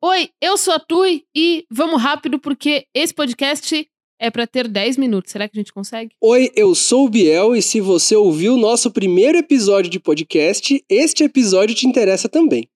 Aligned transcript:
Oi, 0.00 0.30
eu 0.40 0.56
sou 0.56 0.74
a 0.74 0.78
Tui 0.78 1.24
e 1.34 1.64
vamos 1.68 2.00
rápido 2.00 2.38
porque 2.38 2.86
esse 2.94 3.12
podcast 3.12 3.84
é 4.20 4.30
para 4.30 4.46
ter 4.46 4.68
10 4.68 4.96
minutos. 4.96 5.32
Será 5.32 5.48
que 5.48 5.58
a 5.58 5.60
gente 5.60 5.72
consegue? 5.72 6.12
Oi, 6.22 6.52
eu 6.54 6.72
sou 6.72 7.06
o 7.06 7.08
Biel 7.08 7.56
e 7.56 7.60
se 7.60 7.80
você 7.80 8.14
ouviu 8.14 8.54
o 8.54 8.58
nosso 8.58 8.92
primeiro 8.92 9.36
episódio 9.38 9.90
de 9.90 9.98
podcast, 9.98 10.84
este 10.88 11.24
episódio 11.24 11.74
te 11.74 11.88
interessa 11.88 12.28
também. 12.28 12.68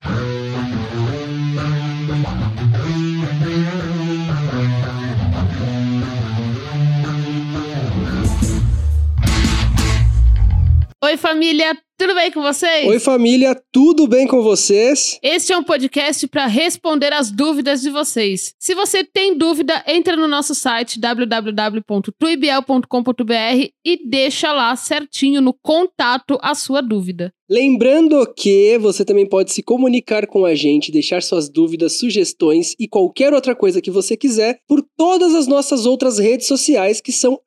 Oi, 11.13 11.19
família, 11.19 11.77
tudo 11.99 12.15
bem 12.15 12.33
com 12.33 12.41
vocês? 12.41 12.89
Oi, 12.89 12.99
família, 12.99 13.55
tudo 13.71 14.09
bem 14.09 14.27
com 14.27 14.43
vocês? 14.43 15.19
Este 15.23 15.53
é 15.53 15.59
um 15.59 15.63
podcast 15.63 16.27
para 16.27 16.47
responder 16.47 17.13
as 17.13 17.31
dúvidas 17.31 17.83
de 17.83 17.91
vocês. 17.91 18.55
Se 18.59 18.75
você 18.75 19.05
tem 19.05 19.37
dúvida, 19.37 19.85
entra 19.87 20.17
no 20.17 20.27
nosso 20.27 20.55
site 20.55 20.99
www.tuibiel.com.br 20.99 23.69
e 23.85 24.09
deixa 24.09 24.55
lá 24.55 24.75
certinho 24.75 25.43
no 25.43 25.53
contato 25.53 26.39
a 26.41 26.55
sua 26.55 26.81
dúvida. 26.81 27.31
Lembrando 27.47 28.27
que 28.35 28.79
você 28.79 29.05
também 29.05 29.29
pode 29.29 29.53
se 29.53 29.63
comunicar 29.63 30.27
com 30.27 30.47
a 30.47 30.55
gente, 30.55 30.91
deixar 30.91 31.23
suas 31.23 31.51
dúvidas, 31.51 31.99
sugestões 31.99 32.75
e 32.81 32.89
qualquer 32.89 33.35
outra 33.35 33.55
coisa 33.55 33.83
que 33.83 33.91
você 33.91 34.17
quiser 34.17 34.61
por 34.67 34.83
todas 34.97 35.35
as 35.35 35.47
nossas 35.47 35.85
outras 35.85 36.19
redes 36.19 36.47
sociais 36.47 37.03
que 37.03 37.13
são 37.13 37.39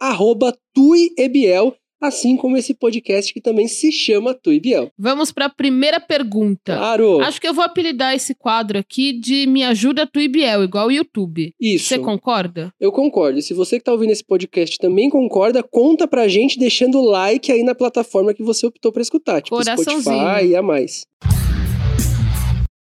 tuiebiel 0.75 1.75
assim 2.07 2.37
como 2.37 2.57
esse 2.57 2.73
podcast 2.73 3.33
que 3.33 3.41
também 3.41 3.67
se 3.67 3.91
chama 3.91 4.33
Tu 4.33 4.59
Biel. 4.59 4.91
Vamos 4.97 5.31
para 5.31 5.45
a 5.45 5.49
primeira 5.49 5.99
pergunta. 5.99 6.75
Claro. 6.75 7.21
Acho 7.21 7.39
que 7.39 7.47
eu 7.47 7.53
vou 7.53 7.63
apelidar 7.63 8.15
esse 8.15 8.33
quadro 8.33 8.77
aqui 8.77 9.13
de 9.13 9.47
Me 9.47 9.63
Ajuda 9.63 10.07
Tu 10.07 10.27
Biel, 10.29 10.63
igual 10.63 10.87
o 10.87 10.91
YouTube. 10.91 11.53
Isso. 11.59 11.87
Você 11.87 11.99
concorda? 11.99 12.71
Eu 12.79 12.91
concordo. 12.91 13.39
E 13.39 13.41
se 13.41 13.53
você 13.53 13.77
que 13.77 13.81
está 13.81 13.91
ouvindo 13.91 14.11
esse 14.11 14.23
podcast 14.23 14.77
também 14.77 15.09
concorda, 15.09 15.63
conta 15.63 16.07
pra 16.07 16.27
gente 16.27 16.57
deixando 16.59 16.99
o 16.99 17.05
like 17.05 17.51
aí 17.51 17.63
na 17.63 17.75
plataforma 17.75 18.33
que 18.33 18.43
você 18.43 18.65
optou 18.65 18.91
para 18.91 19.01
escutar, 19.01 19.41
tipo 19.41 19.61
Spotify 19.63 20.45
e 20.47 20.55
a 20.55 20.61
mais. 20.61 21.05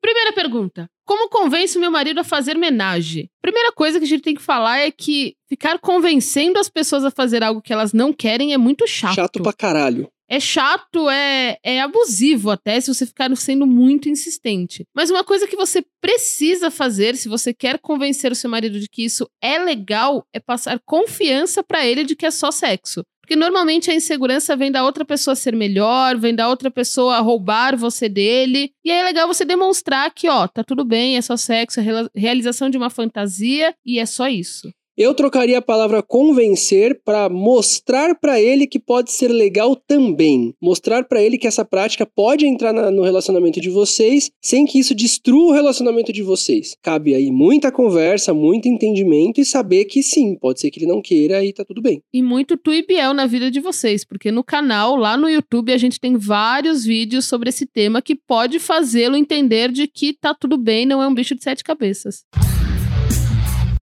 Primeira 0.01 0.33
pergunta. 0.33 0.89
Como 1.05 1.29
convenço 1.29 1.79
meu 1.79 1.91
marido 1.91 2.19
a 2.19 2.23
fazer 2.23 2.57
menagem? 2.57 3.29
Primeira 3.41 3.71
coisa 3.71 3.99
que 3.99 4.05
a 4.05 4.07
gente 4.07 4.23
tem 4.23 4.33
que 4.33 4.41
falar 4.41 4.79
é 4.79 4.89
que 4.91 5.35
ficar 5.47 5.77
convencendo 5.77 6.57
as 6.57 6.69
pessoas 6.69 7.05
a 7.05 7.11
fazer 7.11 7.43
algo 7.43 7.61
que 7.61 7.71
elas 7.71 7.93
não 7.93 8.11
querem 8.11 8.53
é 8.53 8.57
muito 8.57 8.87
chato. 8.87 9.15
Chato 9.15 9.43
pra 9.43 9.53
caralho. 9.53 10.09
É 10.31 10.39
chato, 10.39 11.09
é, 11.09 11.57
é 11.61 11.81
abusivo 11.81 12.51
até 12.51 12.79
se 12.79 12.93
você 12.93 13.05
ficar 13.05 13.35
sendo 13.35 13.67
muito 13.67 14.07
insistente. 14.07 14.85
Mas 14.95 15.11
uma 15.11 15.25
coisa 15.25 15.45
que 15.45 15.57
você 15.57 15.83
precisa 15.99 16.71
fazer, 16.71 17.17
se 17.17 17.27
você 17.27 17.53
quer 17.53 17.77
convencer 17.77 18.31
o 18.31 18.35
seu 18.35 18.49
marido 18.49 18.79
de 18.79 18.87
que 18.87 19.03
isso 19.03 19.29
é 19.43 19.57
legal, 19.57 20.25
é 20.31 20.39
passar 20.39 20.79
confiança 20.85 21.61
para 21.61 21.85
ele 21.85 22.05
de 22.05 22.15
que 22.15 22.25
é 22.25 22.31
só 22.31 22.49
sexo. 22.49 23.03
Porque 23.21 23.35
normalmente 23.35 23.91
a 23.91 23.93
insegurança 23.93 24.55
vem 24.55 24.71
da 24.71 24.85
outra 24.85 25.03
pessoa 25.03 25.35
ser 25.35 25.53
melhor, 25.53 26.17
vem 26.17 26.33
da 26.33 26.47
outra 26.47 26.71
pessoa 26.71 27.19
roubar 27.19 27.75
você 27.75 28.07
dele. 28.07 28.71
E 28.85 28.89
aí 28.89 28.99
é 28.99 29.03
legal 29.03 29.27
você 29.27 29.43
demonstrar 29.43 30.13
que, 30.13 30.29
ó, 30.29 30.47
tá 30.47 30.63
tudo 30.63 30.85
bem, 30.85 31.17
é 31.17 31.21
só 31.21 31.35
sexo, 31.35 31.81
é 31.81 31.83
realização 32.15 32.69
de 32.69 32.77
uma 32.77 32.89
fantasia 32.89 33.75
e 33.85 33.99
é 33.99 34.05
só 34.05 34.29
isso. 34.29 34.71
Eu 35.01 35.15
trocaria 35.15 35.57
a 35.57 35.63
palavra 35.63 36.03
convencer 36.03 37.01
para 37.03 37.27
mostrar 37.27 38.13
para 38.13 38.39
ele 38.39 38.67
que 38.67 38.77
pode 38.77 39.11
ser 39.11 39.29
legal 39.29 39.75
também. 39.75 40.53
Mostrar 40.61 41.05
para 41.05 41.23
ele 41.23 41.39
que 41.39 41.47
essa 41.47 41.65
prática 41.65 42.05
pode 42.05 42.45
entrar 42.45 42.71
na, 42.71 42.91
no 42.91 43.01
relacionamento 43.01 43.59
de 43.59 43.71
vocês 43.71 44.29
sem 44.39 44.63
que 44.63 44.77
isso 44.77 44.93
destrua 44.93 45.49
o 45.49 45.53
relacionamento 45.53 46.13
de 46.13 46.21
vocês. 46.21 46.77
Cabe 46.83 47.15
aí 47.15 47.31
muita 47.31 47.71
conversa, 47.71 48.31
muito 48.31 48.67
entendimento 48.67 49.41
e 49.41 49.43
saber 49.43 49.85
que 49.85 50.03
sim, 50.03 50.35
pode 50.35 50.61
ser 50.61 50.69
que 50.69 50.77
ele 50.77 50.91
não 50.91 51.01
queira 51.01 51.43
e 51.43 51.51
tá 51.51 51.65
tudo 51.65 51.81
bem. 51.81 52.03
E 52.13 52.21
muito 52.21 52.55
tu 52.55 52.71
e 52.71 52.85
Biel 52.85 53.15
na 53.15 53.25
vida 53.25 53.49
de 53.49 53.59
vocês, 53.59 54.05
porque 54.05 54.31
no 54.31 54.43
canal, 54.43 54.95
lá 54.95 55.17
no 55.17 55.27
YouTube, 55.27 55.73
a 55.73 55.79
gente 55.79 55.99
tem 55.99 56.15
vários 56.15 56.85
vídeos 56.85 57.25
sobre 57.25 57.49
esse 57.49 57.65
tema 57.65 58.03
que 58.03 58.13
pode 58.13 58.59
fazê-lo 58.59 59.17
entender 59.17 59.71
de 59.71 59.87
que 59.87 60.13
tá 60.13 60.35
tudo 60.35 60.59
bem, 60.59 60.85
não 60.85 61.01
é 61.01 61.07
um 61.07 61.15
bicho 61.15 61.33
de 61.33 61.41
sete 61.41 61.63
cabeças. 61.63 62.23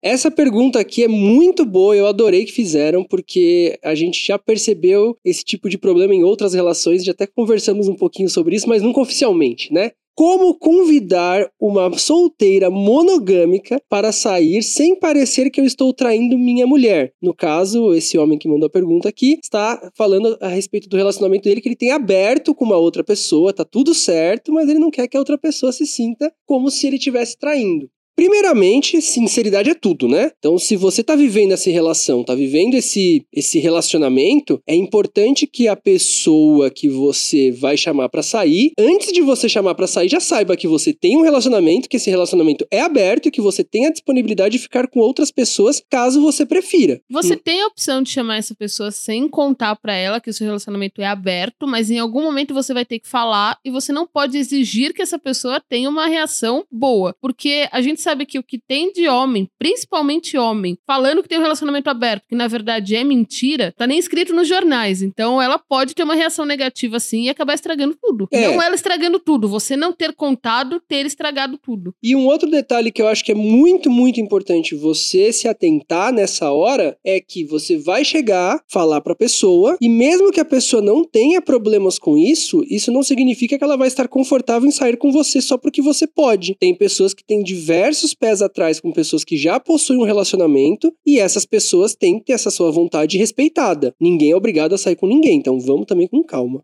Essa 0.00 0.30
pergunta 0.30 0.78
aqui 0.78 1.02
é 1.02 1.08
muito 1.08 1.66
boa, 1.66 1.96
eu 1.96 2.06
adorei 2.06 2.44
que 2.44 2.52
fizeram, 2.52 3.02
porque 3.02 3.76
a 3.82 3.96
gente 3.96 4.24
já 4.24 4.38
percebeu 4.38 5.16
esse 5.24 5.44
tipo 5.44 5.68
de 5.68 5.76
problema 5.76 6.14
em 6.14 6.22
outras 6.22 6.54
relações, 6.54 7.04
já 7.04 7.10
até 7.10 7.26
conversamos 7.26 7.88
um 7.88 7.96
pouquinho 7.96 8.28
sobre 8.28 8.54
isso, 8.54 8.68
mas 8.68 8.80
nunca 8.80 9.00
oficialmente, 9.00 9.72
né? 9.72 9.90
Como 10.14 10.54
convidar 10.54 11.48
uma 11.60 11.96
solteira 11.96 12.70
monogâmica 12.70 13.80
para 13.88 14.12
sair 14.12 14.62
sem 14.62 14.98
parecer 14.98 15.50
que 15.50 15.60
eu 15.60 15.64
estou 15.64 15.92
traindo 15.92 16.38
minha 16.38 16.66
mulher? 16.66 17.12
No 17.20 17.34
caso, 17.34 17.92
esse 17.92 18.16
homem 18.18 18.38
que 18.38 18.48
mandou 18.48 18.66
a 18.66 18.70
pergunta 18.70 19.08
aqui 19.08 19.38
está 19.42 19.90
falando 19.96 20.36
a 20.40 20.48
respeito 20.48 20.88
do 20.88 20.96
relacionamento 20.96 21.44
dele 21.44 21.60
que 21.60 21.68
ele 21.68 21.76
tem 21.76 21.90
aberto 21.90 22.54
com 22.54 22.64
uma 22.64 22.76
outra 22.76 23.02
pessoa, 23.02 23.52
tá 23.52 23.64
tudo 23.64 23.94
certo, 23.94 24.52
mas 24.52 24.68
ele 24.68 24.78
não 24.78 24.90
quer 24.90 25.08
que 25.08 25.16
a 25.16 25.20
outra 25.20 25.38
pessoa 25.38 25.72
se 25.72 25.86
sinta 25.86 26.32
como 26.46 26.70
se 26.70 26.86
ele 26.86 26.96
estivesse 26.96 27.36
traindo. 27.36 27.88
Primeiramente, 28.18 29.00
sinceridade 29.00 29.70
é 29.70 29.74
tudo, 29.74 30.08
né? 30.08 30.32
Então, 30.40 30.58
se 30.58 30.74
você 30.74 31.04
tá 31.04 31.14
vivendo 31.14 31.52
essa 31.52 31.70
relação, 31.70 32.24
tá 32.24 32.34
vivendo 32.34 32.74
esse, 32.74 33.24
esse 33.32 33.60
relacionamento, 33.60 34.60
é 34.66 34.74
importante 34.74 35.46
que 35.46 35.68
a 35.68 35.76
pessoa 35.76 36.68
que 36.68 36.88
você 36.88 37.52
vai 37.52 37.76
chamar 37.76 38.08
para 38.08 38.20
sair, 38.20 38.72
antes 38.76 39.12
de 39.12 39.22
você 39.22 39.48
chamar 39.48 39.76
para 39.76 39.86
sair, 39.86 40.08
já 40.08 40.18
saiba 40.18 40.56
que 40.56 40.66
você 40.66 40.92
tem 40.92 41.16
um 41.16 41.22
relacionamento, 41.22 41.88
que 41.88 41.96
esse 41.96 42.10
relacionamento 42.10 42.66
é 42.72 42.80
aberto 42.80 43.26
e 43.26 43.30
que 43.30 43.40
você 43.40 43.62
tem 43.62 43.86
a 43.86 43.92
disponibilidade 43.92 44.56
de 44.56 44.58
ficar 44.58 44.88
com 44.88 44.98
outras 44.98 45.30
pessoas, 45.30 45.80
caso 45.88 46.20
você 46.20 46.44
prefira. 46.44 47.00
Você 47.08 47.34
hum. 47.34 47.40
tem 47.44 47.62
a 47.62 47.68
opção 47.68 48.02
de 48.02 48.10
chamar 48.10 48.38
essa 48.38 48.52
pessoa 48.52 48.90
sem 48.90 49.28
contar 49.28 49.76
para 49.76 49.94
ela 49.94 50.20
que 50.20 50.28
o 50.28 50.34
seu 50.34 50.44
relacionamento 50.44 51.00
é 51.00 51.06
aberto, 51.06 51.68
mas 51.68 51.88
em 51.88 52.00
algum 52.00 52.24
momento 52.24 52.52
você 52.52 52.74
vai 52.74 52.84
ter 52.84 52.98
que 52.98 53.06
falar 53.06 53.60
e 53.64 53.70
você 53.70 53.92
não 53.92 54.08
pode 54.08 54.36
exigir 54.36 54.92
que 54.92 55.02
essa 55.02 55.20
pessoa 55.20 55.62
tenha 55.68 55.88
uma 55.88 56.08
reação 56.08 56.64
boa, 56.68 57.14
porque 57.20 57.68
a 57.70 57.80
gente 57.80 58.07
sabe 58.08 58.24
que 58.24 58.38
o 58.38 58.42
que 58.42 58.58
tem 58.58 58.90
de 58.90 59.06
homem, 59.06 59.50
principalmente 59.58 60.38
homem, 60.38 60.78
falando 60.86 61.22
que 61.22 61.28
tem 61.28 61.38
um 61.38 61.42
relacionamento 61.42 61.90
aberto, 61.90 62.24
que 62.26 62.34
na 62.34 62.48
verdade 62.48 62.96
é 62.96 63.04
mentira, 63.04 63.74
tá 63.76 63.86
nem 63.86 63.98
escrito 63.98 64.34
nos 64.34 64.48
jornais. 64.48 65.02
Então 65.02 65.42
ela 65.42 65.58
pode 65.58 65.94
ter 65.94 66.04
uma 66.04 66.14
reação 66.14 66.46
negativa 66.46 66.96
assim 66.96 67.24
e 67.24 67.28
acabar 67.28 67.52
estragando 67.52 67.94
tudo. 68.00 68.26
É. 68.32 68.48
Não 68.48 68.62
ela 68.62 68.74
estragando 68.74 69.18
tudo, 69.18 69.46
você 69.46 69.76
não 69.76 69.92
ter 69.92 70.14
contado, 70.14 70.80
ter 70.88 71.04
estragado 71.04 71.58
tudo. 71.58 71.94
E 72.02 72.16
um 72.16 72.26
outro 72.26 72.50
detalhe 72.50 72.90
que 72.90 73.02
eu 73.02 73.08
acho 73.08 73.22
que 73.22 73.32
é 73.32 73.34
muito, 73.34 73.90
muito 73.90 74.20
importante 74.20 74.74
você 74.74 75.30
se 75.30 75.46
atentar 75.46 76.10
nessa 76.10 76.50
hora 76.50 76.96
é 77.04 77.20
que 77.20 77.44
você 77.44 77.76
vai 77.76 78.06
chegar, 78.06 78.62
falar 78.68 79.02
pra 79.02 79.14
pessoa, 79.14 79.76
e 79.82 79.88
mesmo 79.88 80.30
que 80.30 80.40
a 80.40 80.46
pessoa 80.46 80.80
não 80.80 81.04
tenha 81.04 81.42
problemas 81.42 81.98
com 81.98 82.16
isso, 82.16 82.64
isso 82.70 82.90
não 82.90 83.02
significa 83.02 83.58
que 83.58 83.64
ela 83.64 83.76
vai 83.76 83.88
estar 83.88 84.08
confortável 84.08 84.66
em 84.66 84.72
sair 84.72 84.96
com 84.96 85.12
você 85.12 85.42
só 85.42 85.58
porque 85.58 85.82
você 85.82 86.06
pode. 86.06 86.56
Tem 86.58 86.74
pessoas 86.74 87.12
que 87.12 87.22
têm 87.22 87.42
diversos 87.42 87.97
diversos 87.98 88.14
pés 88.14 88.42
atrás 88.42 88.80
com 88.80 88.92
pessoas 88.92 89.24
que 89.24 89.36
já 89.36 89.58
possuem 89.58 89.98
um 89.98 90.04
relacionamento 90.04 90.92
e 91.04 91.18
essas 91.18 91.44
pessoas 91.44 91.94
têm 91.94 92.18
que 92.18 92.26
ter 92.26 92.32
essa 92.32 92.50
sua 92.50 92.70
vontade 92.70 93.18
respeitada. 93.18 93.94
Ninguém 94.00 94.30
é 94.30 94.36
obrigado 94.36 94.74
a 94.74 94.78
sair 94.78 94.96
com 94.96 95.06
ninguém, 95.06 95.38
então 95.38 95.58
vamos 95.58 95.86
também 95.86 96.06
com 96.06 96.22
calma. 96.22 96.62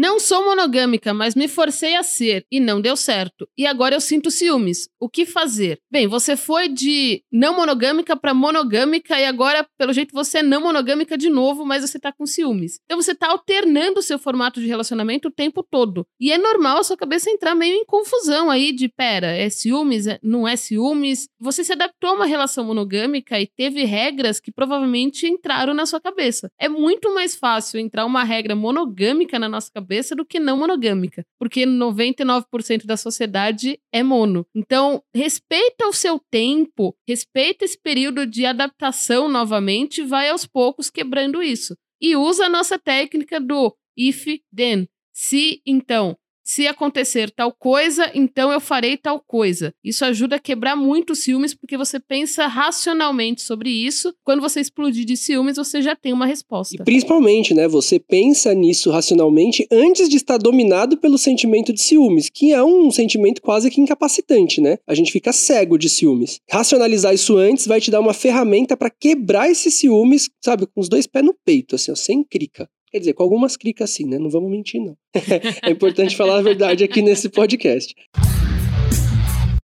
Não 0.00 0.20
sou 0.20 0.44
monogâmica, 0.44 1.12
mas 1.12 1.34
me 1.34 1.48
forcei 1.48 1.96
a 1.96 2.04
ser 2.04 2.46
e 2.52 2.60
não 2.60 2.80
deu 2.80 2.96
certo. 2.96 3.48
E 3.58 3.66
agora 3.66 3.96
eu 3.96 4.00
sinto 4.00 4.30
ciúmes. 4.30 4.88
O 5.00 5.08
que 5.08 5.26
fazer? 5.26 5.80
Bem, 5.90 6.06
você 6.06 6.36
foi 6.36 6.68
de 6.68 7.24
não 7.32 7.56
monogâmica 7.56 8.16
para 8.16 8.32
monogâmica 8.32 9.18
e 9.18 9.24
agora, 9.24 9.66
pelo 9.76 9.92
jeito, 9.92 10.14
você 10.14 10.38
é 10.38 10.42
não 10.44 10.60
monogâmica 10.60 11.18
de 11.18 11.28
novo, 11.28 11.66
mas 11.66 11.82
você 11.82 11.98
tá 11.98 12.12
com 12.12 12.26
ciúmes. 12.26 12.78
Então 12.84 13.02
você 13.02 13.12
tá 13.12 13.28
alternando 13.28 13.98
o 13.98 14.02
seu 14.02 14.20
formato 14.20 14.60
de 14.60 14.68
relacionamento 14.68 15.26
o 15.26 15.32
tempo 15.32 15.64
todo. 15.68 16.06
E 16.20 16.30
é 16.30 16.38
normal 16.38 16.78
a 16.78 16.84
sua 16.84 16.96
cabeça 16.96 17.28
entrar 17.28 17.56
meio 17.56 17.74
em 17.74 17.84
confusão 17.84 18.52
aí 18.52 18.70
de, 18.70 18.88
pera, 18.88 19.32
é 19.32 19.50
ciúmes, 19.50 20.06
é, 20.06 20.20
não 20.22 20.46
é 20.46 20.54
ciúmes? 20.54 21.28
Você 21.40 21.64
se 21.64 21.72
adaptou 21.72 22.10
a 22.10 22.12
uma 22.12 22.26
relação 22.26 22.64
monogâmica 22.64 23.40
e 23.40 23.48
teve 23.48 23.82
regras 23.82 24.38
que 24.38 24.52
provavelmente 24.52 25.26
entraram 25.26 25.74
na 25.74 25.86
sua 25.86 26.00
cabeça. 26.00 26.48
É 26.56 26.68
muito 26.68 27.12
mais 27.12 27.34
fácil 27.34 27.80
entrar 27.80 28.06
uma 28.06 28.22
regra 28.22 28.54
monogâmica 28.54 29.40
na 29.40 29.48
nossa 29.48 29.72
cabeça 29.72 29.87
cabeça 29.88 30.14
do 30.14 30.26
que 30.26 30.38
não 30.38 30.58
monogâmica, 30.58 31.24
porque 31.38 31.64
99% 31.64 32.84
da 32.84 32.96
sociedade 32.96 33.80
é 33.90 34.02
mono. 34.02 34.46
Então, 34.54 35.02
respeita 35.14 35.86
o 35.86 35.94
seu 35.94 36.20
tempo, 36.30 36.94
respeita 37.08 37.64
esse 37.64 37.80
período 37.80 38.26
de 38.26 38.44
adaptação 38.44 39.28
novamente, 39.28 40.02
vai 40.02 40.28
aos 40.28 40.46
poucos 40.46 40.90
quebrando 40.90 41.42
isso. 41.42 41.74
E 42.00 42.14
usa 42.14 42.44
a 42.44 42.48
nossa 42.50 42.78
técnica 42.78 43.40
do 43.40 43.74
if 43.96 44.26
then. 44.54 44.86
Se 45.14 45.62
então, 45.66 46.16
se 46.48 46.66
acontecer 46.66 47.30
tal 47.30 47.52
coisa, 47.52 48.10
então 48.14 48.50
eu 48.50 48.58
farei 48.58 48.96
tal 48.96 49.20
coisa. 49.20 49.74
Isso 49.84 50.02
ajuda 50.02 50.36
a 50.36 50.38
quebrar 50.38 50.74
muito 50.74 51.12
os 51.12 51.18
ciúmes, 51.18 51.54
porque 51.54 51.76
você 51.76 52.00
pensa 52.00 52.46
racionalmente 52.46 53.42
sobre 53.42 53.68
isso. 53.68 54.14
Quando 54.24 54.40
você 54.40 54.58
explodir 54.58 55.04
de 55.04 55.14
ciúmes, 55.14 55.56
você 55.56 55.82
já 55.82 55.94
tem 55.94 56.10
uma 56.10 56.24
resposta. 56.24 56.74
E 56.74 56.82
principalmente, 56.82 57.52
né, 57.52 57.68
você 57.68 57.98
pensa 57.98 58.54
nisso 58.54 58.90
racionalmente 58.90 59.66
antes 59.70 60.08
de 60.08 60.16
estar 60.16 60.38
dominado 60.38 60.96
pelo 60.96 61.18
sentimento 61.18 61.70
de 61.70 61.82
ciúmes, 61.82 62.30
que 62.32 62.50
é 62.50 62.64
um 62.64 62.90
sentimento 62.90 63.42
quase 63.42 63.70
que 63.70 63.82
incapacitante, 63.82 64.58
né? 64.58 64.78
A 64.86 64.94
gente 64.94 65.12
fica 65.12 65.34
cego 65.34 65.76
de 65.76 65.90
ciúmes. 65.90 66.40
Racionalizar 66.50 67.12
isso 67.12 67.36
antes 67.36 67.66
vai 67.66 67.78
te 67.78 67.90
dar 67.90 68.00
uma 68.00 68.14
ferramenta 68.14 68.74
para 68.74 68.88
quebrar 68.88 69.50
esses 69.50 69.74
ciúmes, 69.74 70.30
sabe, 70.42 70.66
com 70.66 70.80
os 70.80 70.88
dois 70.88 71.06
pés 71.06 71.26
no 71.26 71.34
peito, 71.44 71.74
assim, 71.74 71.92
ó, 71.92 71.94
sem 71.94 72.24
crica. 72.24 72.66
Quer 72.90 73.00
dizer, 73.00 73.12
com 73.12 73.22
algumas 73.22 73.56
cricas 73.56 73.90
assim, 73.90 74.06
né? 74.06 74.18
Não 74.18 74.30
vamos 74.30 74.50
mentir, 74.50 74.80
não. 74.80 74.96
é 75.62 75.70
importante 75.70 76.16
falar 76.16 76.38
a 76.38 76.42
verdade 76.42 76.84
aqui 76.84 77.02
nesse 77.02 77.28
podcast. 77.28 77.94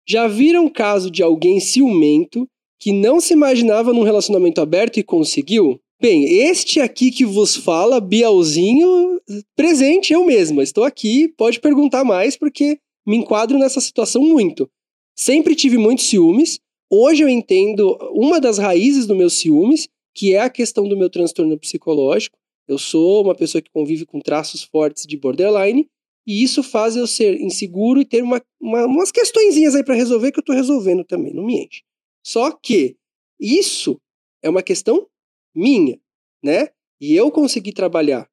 Já 0.08 0.28
viram 0.28 0.70
caso 0.70 1.10
de 1.10 1.24
alguém 1.24 1.60
ciumento 1.60 2.48
que 2.80 2.92
não 2.92 3.20
se 3.20 3.34
imaginava 3.34 3.92
num 3.92 4.04
relacionamento 4.04 4.62
aberto 4.62 4.98
e 4.98 5.04
conseguiu? 5.04 5.80
Bem, 6.00 6.26
este 6.26 6.80
aqui 6.80 7.10
que 7.10 7.26
vos 7.26 7.56
fala, 7.56 8.00
Bielzinho, 8.00 9.20
presente 9.56 10.14
eu 10.14 10.24
mesma. 10.24 10.62
Estou 10.62 10.84
aqui, 10.84 11.28
pode 11.36 11.60
perguntar 11.60 12.04
mais, 12.04 12.38
porque 12.38 12.78
me 13.06 13.18
enquadro 13.18 13.58
nessa 13.58 13.82
situação 13.82 14.22
muito. 14.22 14.70
Sempre 15.16 15.56
tive 15.56 15.78
muitos 15.78 16.06
ciúmes. 16.06 16.60
Hoje 16.90 17.24
eu 17.24 17.30
entendo 17.30 17.98
uma 18.14 18.40
das 18.40 18.60
raízes 18.60 19.08
do 19.08 19.16
meu 19.16 19.30
ciúmes, 19.30 19.90
que 20.14 20.36
é 20.36 20.40
a 20.40 20.50
questão 20.50 20.88
do 20.88 20.96
meu 20.96 21.10
transtorno 21.10 21.58
psicológico. 21.58 22.38
Eu 22.68 22.78
sou 22.78 23.24
uma 23.24 23.36
pessoa 23.36 23.62
que 23.62 23.72
convive 23.72 24.06
com 24.06 24.20
traços 24.20 24.64
fortes 24.64 25.06
de 25.06 25.18
borderline 25.18 25.88
e 26.28 26.44
isso 26.44 26.62
faz 26.62 26.98
eu 26.98 27.08
ser 27.08 27.40
inseguro 27.40 28.02
e 28.02 28.06
ter 28.06 28.22
uma, 28.22 28.42
uma, 28.60 28.86
umas 28.86 29.12
questõezinhas 29.12 29.76
aí 29.76 29.84
para 29.84 29.96
resolver 29.96 30.32
que 30.32 30.40
eu 30.40 30.42
estou 30.42 30.56
resolvendo 30.56 31.06
também, 31.06 31.34
não 31.34 31.46
me 31.46 31.64
enche. 31.64 31.84
Só 32.26 32.52
que 32.52 32.98
isso 33.40 33.98
é 34.44 34.50
uma 34.50 34.62
questão 34.62 35.08
minha, 35.56 35.98
né? 36.44 36.70
E 37.00 37.16
eu 37.16 37.32
consegui 37.32 37.72
trabalhar. 37.72 38.28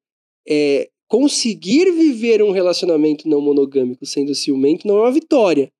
É, 0.47 0.89
conseguir 1.07 1.91
viver 1.91 2.43
um 2.43 2.51
relacionamento 2.51 3.29
não 3.29 3.39
monogâmico 3.39 4.05
sendo 4.05 4.35
ciumento 4.35 4.87
não 4.87 4.97
é 4.97 5.01
uma 5.01 5.11
vitória. 5.11 5.71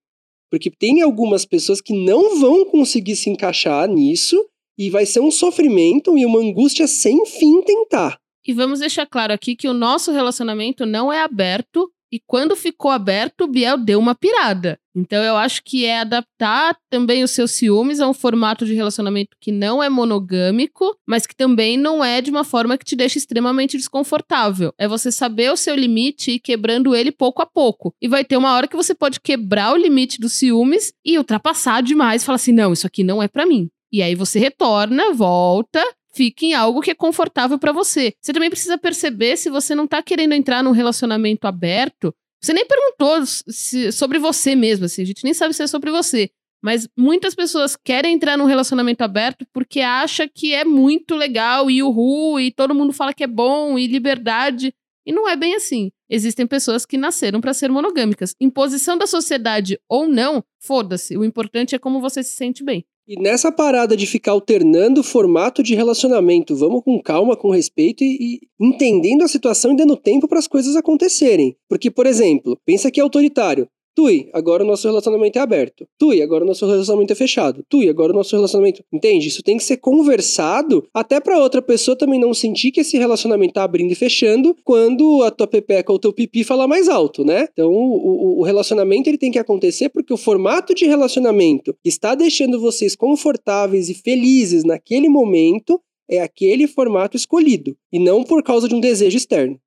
Porque 0.49 0.71
tem 0.71 1.01
algumas 1.01 1.43
pessoas 1.43 1.81
que 1.81 1.93
não 1.93 2.39
vão 2.39 2.63
conseguir 2.63 3.17
se 3.17 3.29
encaixar 3.29 3.89
nisso 3.89 4.47
e 4.77 4.89
vai 4.89 5.05
ser 5.05 5.19
um 5.19 5.31
sofrimento 5.31 6.17
e 6.17 6.25
uma 6.25 6.39
angústia 6.39 6.87
sem 6.87 7.25
fim 7.25 7.61
tentar. 7.61 8.19
E 8.45 8.53
vamos 8.53 8.79
deixar 8.79 9.07
claro 9.07 9.33
aqui 9.33 9.55
que 9.55 9.67
o 9.67 9.73
nosso 9.73 10.11
relacionamento 10.11 10.85
não 10.85 11.11
é 11.11 11.21
aberto. 11.21 11.91
E 12.11 12.19
quando 12.25 12.55
ficou 12.55 12.91
aberto, 12.91 13.41
o 13.41 13.47
Biel 13.47 13.77
deu 13.77 13.99
uma 13.99 14.13
pirada. 14.13 14.79
Então 14.95 15.21
eu 15.21 15.35
acho 15.35 15.61
que 15.63 15.83
é 15.83 15.99
adaptar 15.99 16.77
também 16.89 17.23
os 17.23 17.31
seus 17.31 17.51
ciúmes 17.51 17.99
a 17.99 18.07
um 18.07 18.13
formato 18.13 18.65
de 18.65 18.73
relacionamento 18.73 19.35
que 19.41 19.51
não 19.51 19.83
é 19.83 19.89
monogâmico, 19.89 20.95
mas 21.05 21.25
que 21.25 21.35
também 21.35 21.75
não 21.75 22.05
é 22.05 22.21
de 22.21 22.29
uma 22.29 22.43
forma 22.43 22.77
que 22.77 22.85
te 22.85 22.95
deixa 22.95 23.17
extremamente 23.17 23.75
desconfortável. 23.75 24.71
É 24.77 24.87
você 24.87 25.11
saber 25.11 25.51
o 25.51 25.57
seu 25.57 25.75
limite 25.75 26.31
e 26.31 26.33
ir 26.35 26.39
quebrando 26.39 26.95
ele 26.95 27.11
pouco 27.11 27.41
a 27.41 27.45
pouco. 27.45 27.93
E 27.99 28.07
vai 28.07 28.23
ter 28.23 28.37
uma 28.37 28.53
hora 28.53 28.67
que 28.67 28.77
você 28.77 28.93
pode 28.93 29.19
quebrar 29.19 29.73
o 29.73 29.77
limite 29.77 30.21
dos 30.21 30.33
ciúmes 30.33 30.93
e 31.03 31.17
ultrapassar 31.17 31.81
demais 31.81 32.23
falar 32.23 32.35
assim: 32.35 32.53
não, 32.53 32.71
isso 32.71 32.87
aqui 32.87 33.03
não 33.03 33.21
é 33.21 33.27
para 33.27 33.45
mim. 33.45 33.67
E 33.91 34.01
aí 34.01 34.15
você 34.15 34.39
retorna, 34.39 35.13
volta 35.13 35.83
fique 36.15 36.47
em 36.47 36.53
algo 36.53 36.81
que 36.81 36.91
é 36.91 36.95
confortável 36.95 37.59
para 37.59 37.73
você. 37.73 38.13
Você 38.21 38.31
também 38.31 38.49
precisa 38.49 38.77
perceber 38.77 39.37
se 39.37 39.49
você 39.49 39.75
não 39.75 39.85
tá 39.85 40.01
querendo 40.01 40.33
entrar 40.33 40.63
num 40.63 40.71
relacionamento 40.71 41.45
aberto. 41.45 42.15
Você 42.41 42.53
nem 42.53 42.65
perguntou 42.65 43.25
se, 43.25 43.91
sobre 43.91 44.17
você 44.17 44.55
mesmo, 44.55 44.85
assim, 44.85 45.01
a 45.01 45.05
gente 45.05 45.23
nem 45.23 45.33
sabe 45.33 45.53
se 45.53 45.63
é 45.63 45.67
sobre 45.67 45.91
você. 45.91 46.29
Mas 46.63 46.87
muitas 46.97 47.35
pessoas 47.35 47.75
querem 47.75 48.15
entrar 48.15 48.37
num 48.37 48.45
relacionamento 48.45 49.03
aberto 49.03 49.45
porque 49.53 49.81
acha 49.81 50.27
que 50.27 50.53
é 50.53 50.63
muito 50.63 51.15
legal 51.15 51.69
e 51.69 51.83
uhul, 51.83 52.39
e 52.39 52.51
todo 52.51 52.73
mundo 52.73 52.93
fala 52.93 53.13
que 53.13 53.23
é 53.23 53.27
bom 53.27 53.77
e 53.77 53.85
liberdade. 53.85 54.73
E 55.05 55.11
não 55.11 55.29
é 55.29 55.35
bem 55.35 55.53
assim. 55.55 55.91
Existem 56.09 56.47
pessoas 56.47 56.85
que 56.85 56.97
nasceram 56.97 57.39
para 57.39 57.53
ser 57.53 57.69
monogâmicas. 57.69 58.35
Imposição 58.39 58.97
da 58.97 59.05
sociedade 59.05 59.79
ou 59.87 60.07
não, 60.07 60.43
foda-se. 60.59 61.15
O 61.17 61.23
importante 61.23 61.75
é 61.75 61.79
como 61.79 62.01
você 62.01 62.23
se 62.23 62.35
sente 62.35 62.63
bem. 62.63 62.85
E 63.07 63.21
nessa 63.21 63.51
parada 63.51 63.95
de 63.95 64.07
ficar 64.07 64.31
alternando 64.31 65.01
o 65.01 65.03
formato 65.03 65.61
de 65.61 65.75
relacionamento, 65.75 66.55
vamos 66.55 66.83
com 66.83 66.99
calma, 66.99 67.37
com 67.37 67.51
respeito 67.51 68.03
e, 68.03 68.17
e 68.19 68.39
entendendo 68.59 69.23
a 69.23 69.27
situação 69.27 69.73
e 69.73 69.75
dando 69.75 69.95
tempo 69.95 70.27
para 70.27 70.39
as 70.39 70.47
coisas 70.47 70.75
acontecerem. 70.75 71.55
Porque, 71.69 71.91
por 71.91 72.07
exemplo, 72.07 72.59
pensa 72.65 72.89
que 72.89 72.99
é 72.99 73.03
autoritário. 73.03 73.69
Tui, 73.95 74.29
agora 74.33 74.61
o 74.61 74.67
nosso 74.67 74.85
relacionamento 74.85 75.39
é 75.39 75.41
aberto. 75.41 75.87
Tui, 75.97 76.21
agora 76.21 76.43
o 76.43 76.47
nosso 76.47 76.65
relacionamento 76.65 77.13
é 77.13 77.15
fechado. 77.15 77.63
Tui, 77.69 77.87
agora 77.87 78.11
o 78.11 78.15
nosso 78.15 78.35
relacionamento. 78.35 78.83
Entende? 78.91 79.29
Isso 79.29 79.41
tem 79.41 79.57
que 79.57 79.63
ser 79.63 79.77
conversado 79.77 80.85
até 80.93 81.21
pra 81.21 81.39
outra 81.39 81.61
pessoa 81.61 81.97
também 81.97 82.19
não 82.19 82.33
sentir 82.33 82.71
que 82.71 82.81
esse 82.81 82.97
relacionamento 82.97 83.53
tá 83.53 83.63
abrindo 83.63 83.91
e 83.91 83.95
fechando 83.95 84.53
quando 84.65 85.23
a 85.23 85.31
tua 85.31 85.47
pepeca 85.47 85.93
ou 85.93 85.95
o 85.95 85.99
teu 85.99 86.11
pipi 86.11 86.43
falar 86.43 86.67
mais 86.67 86.89
alto, 86.89 87.23
né? 87.23 87.47
Então 87.53 87.71
o, 87.71 88.37
o, 88.37 88.39
o 88.39 88.43
relacionamento 88.43 89.09
ele 89.09 89.17
tem 89.17 89.31
que 89.31 89.39
acontecer 89.39 89.87
porque 89.87 90.13
o 90.13 90.17
formato 90.17 90.75
de 90.75 90.85
relacionamento 90.85 91.73
que 91.81 91.87
está 91.89 92.15
deixando 92.15 92.59
vocês 92.59 92.95
confortáveis 92.95 93.89
e 93.89 93.93
felizes 93.93 94.65
naquele 94.65 95.07
momento 95.07 95.79
é 96.09 96.21
aquele 96.21 96.67
formato 96.67 97.15
escolhido 97.15 97.75
e 97.91 97.99
não 97.99 98.23
por 98.23 98.43
causa 98.43 98.67
de 98.67 98.75
um 98.75 98.79
desejo 98.79 99.17
externo. 99.17 99.59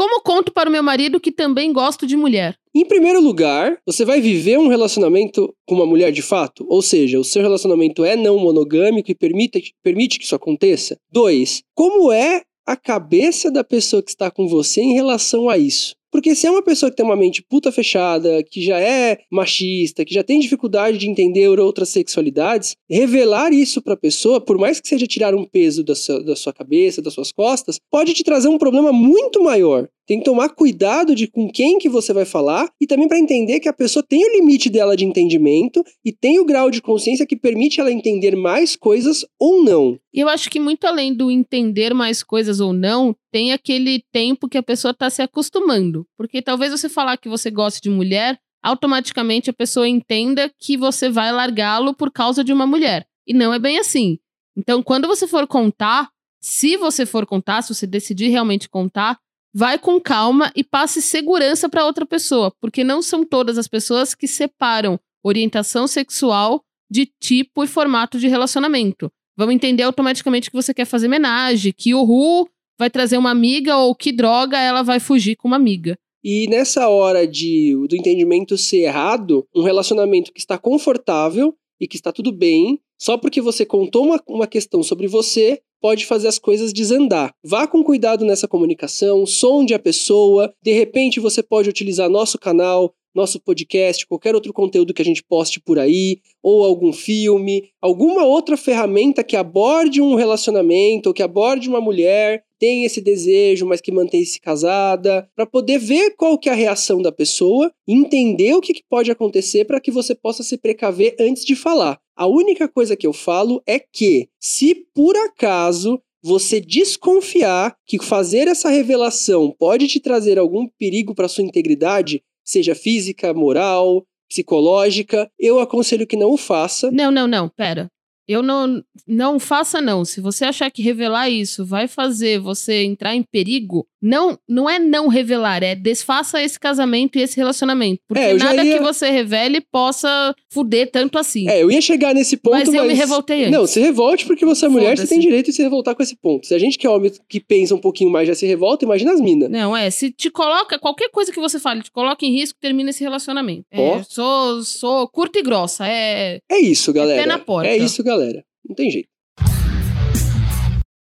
Como 0.00 0.22
conto 0.22 0.50
para 0.50 0.70
o 0.70 0.72
meu 0.72 0.82
marido 0.82 1.20
que 1.20 1.30
também 1.30 1.74
gosto 1.74 2.06
de 2.06 2.16
mulher? 2.16 2.56
Em 2.74 2.86
primeiro 2.86 3.20
lugar, 3.20 3.76
você 3.84 4.02
vai 4.02 4.18
viver 4.18 4.58
um 4.58 4.66
relacionamento 4.66 5.54
com 5.68 5.74
uma 5.74 5.84
mulher 5.84 6.10
de 6.10 6.22
fato? 6.22 6.64
Ou 6.70 6.80
seja, 6.80 7.20
o 7.20 7.24
seu 7.24 7.42
relacionamento 7.42 8.02
é 8.02 8.16
não 8.16 8.38
monogâmico 8.38 9.10
e 9.10 9.14
permite, 9.14 9.74
permite 9.82 10.18
que 10.18 10.24
isso 10.24 10.34
aconteça? 10.34 10.96
Dois, 11.12 11.62
como 11.74 12.10
é 12.10 12.40
a 12.66 12.76
cabeça 12.76 13.50
da 13.50 13.62
pessoa 13.62 14.02
que 14.02 14.08
está 14.08 14.30
com 14.30 14.48
você 14.48 14.80
em 14.80 14.94
relação 14.94 15.50
a 15.50 15.58
isso? 15.58 15.94
Porque 16.10 16.34
se 16.34 16.46
é 16.46 16.50
uma 16.50 16.62
pessoa 16.62 16.90
que 16.90 16.96
tem 16.96 17.06
uma 17.06 17.16
mente 17.16 17.42
puta 17.42 17.70
fechada, 17.70 18.42
que 18.42 18.62
já 18.62 18.80
é 18.80 19.18
machista, 19.30 20.04
que 20.04 20.14
já 20.14 20.22
tem 20.22 20.40
dificuldade 20.40 20.98
de 20.98 21.08
entender 21.08 21.48
outras 21.58 21.90
sexualidades, 21.90 22.76
revelar 22.88 23.52
isso 23.52 23.80
pra 23.80 23.96
pessoa, 23.96 24.40
por 24.40 24.58
mais 24.58 24.80
que 24.80 24.88
seja 24.88 25.06
tirar 25.06 25.34
um 25.34 25.44
peso 25.44 25.84
da 25.84 25.94
sua, 25.94 26.22
da 26.22 26.36
sua 26.36 26.52
cabeça, 26.52 27.02
das 27.02 27.14
suas 27.14 27.32
costas, 27.32 27.78
pode 27.90 28.12
te 28.14 28.24
trazer 28.24 28.48
um 28.48 28.58
problema 28.58 28.92
muito 28.92 29.42
maior. 29.42 29.88
Tem 30.10 30.18
que 30.18 30.24
tomar 30.24 30.48
cuidado 30.48 31.14
de 31.14 31.28
com 31.28 31.48
quem 31.48 31.78
que 31.78 31.88
você 31.88 32.12
vai 32.12 32.24
falar 32.24 32.68
e 32.80 32.84
também 32.84 33.06
para 33.06 33.20
entender 33.20 33.60
que 33.60 33.68
a 33.68 33.72
pessoa 33.72 34.02
tem 34.02 34.24
o 34.24 34.32
limite 34.36 34.68
dela 34.68 34.96
de 34.96 35.04
entendimento 35.04 35.84
e 36.04 36.10
tem 36.10 36.40
o 36.40 36.44
grau 36.44 36.68
de 36.68 36.82
consciência 36.82 37.24
que 37.24 37.36
permite 37.36 37.80
ela 37.80 37.92
entender 37.92 38.34
mais 38.34 38.74
coisas 38.74 39.24
ou 39.38 39.62
não. 39.62 39.96
E 40.12 40.18
eu 40.18 40.28
acho 40.28 40.50
que 40.50 40.58
muito 40.58 40.84
além 40.84 41.14
do 41.14 41.30
entender 41.30 41.94
mais 41.94 42.24
coisas 42.24 42.58
ou 42.58 42.72
não, 42.72 43.14
tem 43.30 43.52
aquele 43.52 44.02
tempo 44.10 44.48
que 44.48 44.58
a 44.58 44.64
pessoa 44.64 44.90
está 44.90 45.08
se 45.08 45.22
acostumando. 45.22 46.04
Porque 46.18 46.42
talvez 46.42 46.72
você 46.72 46.88
falar 46.88 47.16
que 47.16 47.28
você 47.28 47.48
gosta 47.48 47.78
de 47.80 47.88
mulher, 47.88 48.36
automaticamente 48.60 49.48
a 49.48 49.52
pessoa 49.52 49.88
entenda 49.88 50.52
que 50.58 50.76
você 50.76 51.08
vai 51.08 51.30
largá-lo 51.30 51.94
por 51.94 52.10
causa 52.10 52.42
de 52.42 52.52
uma 52.52 52.66
mulher. 52.66 53.06
E 53.28 53.32
não 53.32 53.54
é 53.54 53.60
bem 53.60 53.78
assim. 53.78 54.18
Então, 54.56 54.82
quando 54.82 55.06
você 55.06 55.28
for 55.28 55.46
contar, 55.46 56.10
se 56.40 56.76
você 56.76 57.06
for 57.06 57.24
contar, 57.24 57.62
se 57.62 57.72
você 57.72 57.86
decidir 57.86 58.26
realmente 58.26 58.68
contar, 58.68 59.16
vai 59.52 59.78
com 59.78 60.00
calma 60.00 60.52
e 60.54 60.62
passe 60.62 61.02
segurança 61.02 61.68
para 61.68 61.84
outra 61.84 62.06
pessoa, 62.06 62.52
porque 62.60 62.84
não 62.84 63.02
são 63.02 63.24
todas 63.24 63.58
as 63.58 63.68
pessoas 63.68 64.14
que 64.14 64.26
separam 64.26 64.98
orientação 65.22 65.86
sexual 65.86 66.62
de 66.90 67.06
tipo 67.20 67.62
e 67.62 67.66
formato 67.66 68.18
de 68.18 68.28
relacionamento. 68.28 69.10
Vão 69.36 69.50
entender 69.50 69.82
automaticamente 69.82 70.50
que 70.50 70.56
você 70.56 70.74
quer 70.74 70.84
fazer 70.84 71.06
homenagem, 71.06 71.72
que 71.76 71.94
o 71.94 72.02
Ru 72.02 72.48
vai 72.78 72.90
trazer 72.90 73.16
uma 73.16 73.30
amiga 73.30 73.76
ou 73.76 73.94
que 73.94 74.12
droga 74.12 74.58
ela 74.58 74.82
vai 74.82 74.98
fugir 74.98 75.36
com 75.36 75.48
uma 75.48 75.56
amiga. 75.56 75.96
E 76.22 76.46
nessa 76.48 76.88
hora 76.88 77.26
de 77.26 77.74
do 77.88 77.96
entendimento 77.96 78.56
ser 78.58 78.78
errado, 78.78 79.46
um 79.54 79.62
relacionamento 79.62 80.32
que 80.32 80.40
está 80.40 80.58
confortável 80.58 81.54
e 81.80 81.88
que 81.88 81.96
está 81.96 82.12
tudo 82.12 82.30
bem, 82.30 82.78
só 83.00 83.16
porque 83.16 83.40
você 83.40 83.64
contou 83.64 84.04
uma, 84.04 84.22
uma 84.26 84.46
questão 84.46 84.82
sobre 84.82 85.06
você, 85.06 85.62
pode 85.80 86.06
fazer 86.06 86.28
as 86.28 86.38
coisas 86.38 86.72
desandar. 86.72 87.32
Vá 87.42 87.66
com 87.66 87.82
cuidado 87.82 88.24
nessa 88.24 88.46
comunicação, 88.46 89.24
sonde 89.26 89.74
a 89.74 89.78
pessoa. 89.78 90.52
De 90.62 90.72
repente, 90.72 91.20
você 91.20 91.42
pode 91.42 91.68
utilizar 91.68 92.08
nosso 92.08 92.38
canal, 92.38 92.94
nosso 93.14 93.40
podcast, 93.40 94.06
qualquer 94.06 94.34
outro 94.34 94.52
conteúdo 94.52 94.94
que 94.94 95.02
a 95.02 95.04
gente 95.04 95.22
poste 95.22 95.60
por 95.60 95.78
aí, 95.78 96.20
ou 96.42 96.64
algum 96.64 96.92
filme, 96.92 97.70
alguma 97.80 98.24
outra 98.24 98.56
ferramenta 98.56 99.24
que 99.24 99.36
aborde 99.36 100.00
um 100.00 100.14
relacionamento, 100.14 101.08
ou 101.08 101.14
que 101.14 101.22
aborde 101.22 101.68
uma 101.68 101.80
mulher 101.80 102.44
tem 102.58 102.84
esse 102.84 103.00
desejo, 103.00 103.66
mas 103.66 103.80
que 103.80 103.90
mantém-se 103.90 104.38
casada, 104.38 105.26
para 105.34 105.46
poder 105.46 105.78
ver 105.78 106.14
qual 106.14 106.38
que 106.38 106.48
é 106.48 106.52
a 106.52 106.54
reação 106.54 107.00
da 107.00 107.10
pessoa, 107.10 107.72
entender 107.88 108.54
o 108.54 108.60
que, 108.60 108.74
que 108.74 108.84
pode 108.88 109.10
acontecer 109.10 109.64
para 109.64 109.80
que 109.80 109.90
você 109.90 110.14
possa 110.14 110.42
se 110.42 110.58
precaver 110.58 111.16
antes 111.18 111.44
de 111.44 111.56
falar. 111.56 111.98
A 112.14 112.26
única 112.26 112.68
coisa 112.68 112.94
que 112.94 113.06
eu 113.06 113.14
falo 113.14 113.62
é 113.66 113.78
que, 113.78 114.28
se 114.38 114.74
por 114.94 115.16
acaso 115.16 115.98
você 116.22 116.60
desconfiar 116.60 117.74
que 117.86 117.98
fazer 117.98 118.46
essa 118.46 118.68
revelação 118.68 119.54
pode 119.58 119.88
te 119.88 119.98
trazer 119.98 120.38
algum 120.38 120.68
perigo 120.78 121.14
para 121.14 121.28
sua 121.28 121.44
integridade, 121.44 122.22
seja 122.44 122.74
física, 122.74 123.32
moral, 123.34 124.04
psicológica, 124.28 125.30
eu 125.38 125.58
aconselho 125.58 126.06
que 126.06 126.16
não 126.16 126.32
o 126.32 126.36
faça. 126.36 126.90
Não, 126.90 127.10
não, 127.10 127.26
não, 127.26 127.48
pera. 127.48 127.90
Eu 128.30 128.42
não, 128.42 128.80
não 129.08 129.40
faça 129.40 129.80
não. 129.80 130.04
Se 130.04 130.20
você 130.20 130.44
achar 130.44 130.70
que 130.70 130.82
revelar 130.82 131.28
isso 131.28 131.64
vai 131.64 131.88
fazer 131.88 132.38
você 132.38 132.84
entrar 132.84 133.12
em 133.16 133.24
perigo, 133.24 133.84
não, 134.00 134.38
não 134.48 134.70
é 134.70 134.78
não 134.78 135.08
revelar, 135.08 135.64
é 135.64 135.74
desfaça 135.74 136.40
esse 136.40 136.58
casamento 136.58 137.18
e 137.18 137.22
esse 137.22 137.36
relacionamento. 137.36 138.00
Porque 138.06 138.22
É, 138.22 138.34
nada 138.34 138.64
ia- 138.64 138.78
que 138.78 138.82
você 138.84 139.10
revele 139.10 139.60
possa 139.60 140.32
fuder 140.48 140.90
tanto 140.92 141.18
assim. 141.18 141.48
É, 141.48 141.60
eu 141.60 141.70
ia 141.72 141.80
chegar 141.80 142.14
nesse 142.14 142.36
ponto, 142.36 142.52
Mas 142.54 142.68
mas... 142.68 142.74
eu 142.76 142.84
me 142.84 142.94
revoltei 142.94 143.40
antes. 143.40 143.50
Não, 143.52 143.66
se 143.66 143.80
revolte 143.80 144.24
porque 144.26 144.46
você 144.46 144.66
é 144.66 144.68
mulher, 144.68 144.96
você 144.96 145.08
tem 145.08 145.18
direito 145.18 145.46
de 145.46 145.52
se 145.52 145.62
revoltar 145.62 145.96
com 145.96 146.02
esse 146.02 146.14
ponto. 146.16 146.46
Se 146.46 146.54
a 146.54 146.58
gente 146.58 146.78
que 146.78 146.86
é 146.86 146.90
homem 146.90 147.10
que 147.28 147.40
pensa 147.40 147.74
um 147.74 147.78
pouquinho 147.78 148.10
mais 148.10 148.28
já 148.28 148.34
se 148.36 148.46
revolta, 148.46 148.84
imagina 148.84 149.12
as 149.12 149.20
minas. 149.20 149.50
Não, 149.50 149.76
é, 149.76 149.90
se 149.90 150.12
te 150.12 150.30
coloca, 150.30 150.78
qualquer 150.78 151.10
coisa 151.10 151.32
que 151.32 151.40
você 151.40 151.58
fale, 151.58 151.82
te 151.82 151.90
coloca 151.90 152.24
em 152.24 152.32
risco, 152.32 152.56
termina 152.60 152.90
esse 152.90 153.02
relacionamento. 153.02 153.64
É, 153.72 153.80
Ó. 153.80 154.02
sou, 154.08 154.62
sou 154.62 155.08
curta 155.08 155.40
e 155.40 155.42
grossa, 155.42 155.84
é... 155.88 156.38
É 156.48 156.58
isso, 156.60 156.92
galera. 156.92 157.22
pé 157.22 157.26
na 157.26 157.38
porta. 157.38 157.68
É 157.68 157.76
isso, 157.76 158.04
galera. 158.04 158.19
Não 158.68 158.74
tem 158.74 158.90
jeito. 158.90 159.08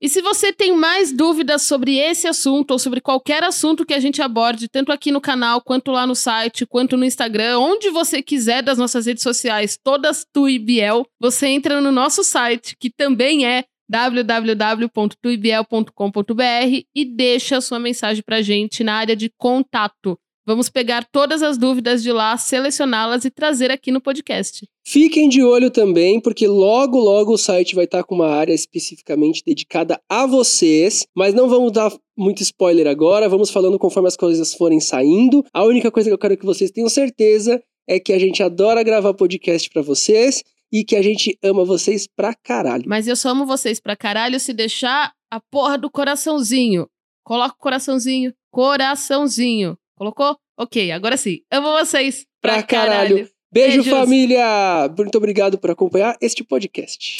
E 0.00 0.08
se 0.10 0.20
você 0.20 0.52
tem 0.52 0.76
mais 0.76 1.10
dúvidas 1.10 1.62
sobre 1.62 1.96
esse 1.96 2.28
assunto 2.28 2.72
ou 2.72 2.78
sobre 2.78 3.00
qualquer 3.00 3.42
assunto 3.42 3.84
que 3.84 3.94
a 3.94 3.98
gente 3.98 4.20
aborde, 4.20 4.68
tanto 4.68 4.92
aqui 4.92 5.10
no 5.10 5.22
canal, 5.22 5.62
quanto 5.62 5.90
lá 5.90 6.06
no 6.06 6.14
site, 6.14 6.66
quanto 6.66 6.98
no 6.98 7.04
Instagram, 7.04 7.58
onde 7.58 7.88
você 7.90 8.22
quiser 8.22 8.62
das 8.62 8.76
nossas 8.76 9.06
redes 9.06 9.22
sociais, 9.22 9.78
todas 9.82 10.26
tu 10.30 10.46
e 10.48 10.58
Biel, 10.58 11.06
você 11.18 11.46
entra 11.46 11.80
no 11.80 11.90
nosso 11.90 12.22
site, 12.22 12.76
que 12.78 12.90
também 12.90 13.46
é 13.46 13.64
www.tuibiel.com.br 13.88 16.82
e 16.94 17.04
deixa 17.04 17.60
sua 17.60 17.78
mensagem 17.78 18.22
pra 18.22 18.42
gente 18.42 18.84
na 18.84 18.96
área 18.96 19.16
de 19.16 19.30
contato. 19.38 20.18
Vamos 20.46 20.68
pegar 20.68 21.04
todas 21.10 21.42
as 21.42 21.58
dúvidas 21.58 22.04
de 22.04 22.12
lá, 22.12 22.36
selecioná-las 22.36 23.24
e 23.24 23.30
trazer 23.30 23.68
aqui 23.72 23.90
no 23.90 24.00
podcast. 24.00 24.64
Fiquem 24.86 25.28
de 25.28 25.42
olho 25.42 25.72
também, 25.72 26.20
porque 26.20 26.46
logo, 26.46 27.00
logo 27.00 27.32
o 27.32 27.36
site 27.36 27.74
vai 27.74 27.84
estar 27.84 28.04
com 28.04 28.14
uma 28.14 28.28
área 28.28 28.54
especificamente 28.54 29.42
dedicada 29.44 30.00
a 30.08 30.24
vocês. 30.24 31.04
Mas 31.16 31.34
não 31.34 31.48
vamos 31.48 31.72
dar 31.72 31.92
muito 32.16 32.42
spoiler 32.42 32.86
agora, 32.86 33.28
vamos 33.28 33.50
falando 33.50 33.76
conforme 33.76 34.06
as 34.06 34.16
coisas 34.16 34.54
forem 34.54 34.78
saindo. 34.78 35.44
A 35.52 35.64
única 35.64 35.90
coisa 35.90 36.08
que 36.08 36.14
eu 36.14 36.18
quero 36.18 36.36
que 36.36 36.46
vocês 36.46 36.70
tenham 36.70 36.88
certeza 36.88 37.60
é 37.88 37.98
que 37.98 38.12
a 38.12 38.18
gente 38.18 38.40
adora 38.40 38.84
gravar 38.84 39.14
podcast 39.14 39.68
pra 39.70 39.82
vocês 39.82 40.44
e 40.72 40.84
que 40.84 40.94
a 40.94 41.02
gente 41.02 41.36
ama 41.42 41.64
vocês 41.64 42.06
pra 42.06 42.32
caralho. 42.32 42.84
Mas 42.86 43.08
eu 43.08 43.16
só 43.16 43.30
amo 43.30 43.46
vocês 43.46 43.80
pra 43.80 43.96
caralho 43.96 44.38
se 44.38 44.52
deixar 44.52 45.12
a 45.28 45.40
porra 45.40 45.76
do 45.76 45.90
coraçãozinho. 45.90 46.86
Coloca 47.24 47.56
o 47.56 47.58
coraçãozinho. 47.58 48.32
Coraçãozinho. 48.52 49.76
Colocou? 49.96 50.36
Ok, 50.58 50.92
agora 50.92 51.16
sim. 51.16 51.40
Amo 51.50 51.72
vocês 51.72 52.26
Pra 52.40 52.62
caralho. 52.62 53.28
Beijo, 53.50 53.82
Beijos. 53.82 53.88
família! 53.88 54.88
Muito 54.96 55.16
obrigado 55.16 55.58
por 55.58 55.70
acompanhar 55.70 56.16
este 56.20 56.44
podcast. 56.44 57.18